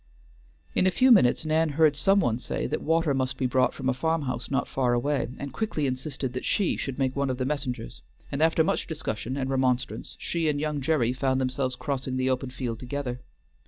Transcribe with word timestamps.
In 0.73 0.87
a 0.87 0.89
few 0.89 1.11
minutes 1.11 1.45
Nan 1.45 1.69
heard 1.77 1.95
some 1.95 2.19
one 2.21 2.39
say 2.39 2.65
that 2.65 2.81
water 2.81 3.13
must 3.13 3.37
be 3.37 3.45
brought 3.45 3.71
from 3.71 3.87
a 3.87 3.93
farm 3.93 4.23
house 4.23 4.49
not 4.49 4.67
far 4.67 4.93
away, 4.93 5.27
and 5.37 5.53
quickly 5.53 5.85
insisted 5.85 6.33
that 6.33 6.43
she 6.43 6.75
should 6.75 6.97
make 6.97 7.15
one 7.15 7.29
of 7.29 7.37
the 7.37 7.45
messengers, 7.45 8.01
and 8.31 8.41
after 8.41 8.63
much 8.63 8.87
discussion 8.87 9.37
and 9.37 9.51
remonstrance, 9.51 10.15
she 10.17 10.49
and 10.49 10.59
young 10.59 10.81
Gerry 10.81 11.13
found 11.13 11.39
themselves 11.39 11.75
crossing 11.75 12.17
the 12.17 12.31
open 12.31 12.49
field 12.49 12.79
together. 12.79 13.21